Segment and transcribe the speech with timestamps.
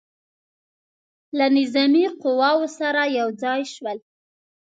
[1.37, 3.97] له نظامي قواوو سره یو ځای شول.